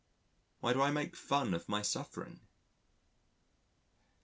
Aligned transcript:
(Why 0.61 0.73
do 0.73 0.81
I 0.81 0.89
make 0.89 1.15
fun 1.15 1.53
of 1.53 1.69
my 1.69 1.83
suffering?) 1.83 2.39